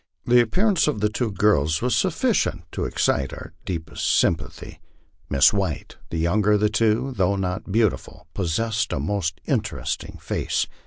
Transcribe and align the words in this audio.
The 0.25 0.41
appearance 0.41 0.87
of 0.87 0.99
the 0.99 1.09
two 1.09 1.31
girls 1.31 1.79
was 1.83 1.95
sufficient 1.95 2.63
to 2.71 2.85
excite 2.85 3.31
our 3.33 3.53
deepest 3.65 4.11
sympathy. 4.19 4.81
Miss 5.29 5.53
White, 5.53 5.97
the 6.09 6.17
younger 6.17 6.53
of 6.53 6.59
the 6.61 6.69
two, 6.69 7.13
though 7.15 7.35
not 7.35 7.71
beautiful, 7.71 8.25
possessed 8.33 8.93
a 8.93 8.99
most 8.99 9.39
in 9.45 9.59
teresting 9.59 10.17
face. 10.19 10.65